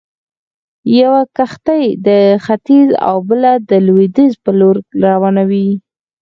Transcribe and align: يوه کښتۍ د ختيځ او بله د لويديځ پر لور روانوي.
يوه 0.99 1.21
کښتۍ 1.37 1.83
د 2.07 2.09
ختيځ 2.45 2.89
او 3.07 3.15
بله 3.29 3.51
د 3.69 3.71
لويديځ 3.85 4.33
پر 4.43 4.53
لور 4.59 4.75
روانوي. 5.05 5.69